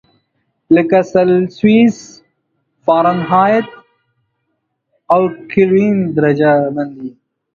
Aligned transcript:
لکه 0.75 0.99
سلسیوس، 1.11 1.97
فارنهایت 2.85 3.69
او 5.13 5.21
کلوین 5.51 5.95
درجه 6.15 6.53
بندي. 6.75 7.09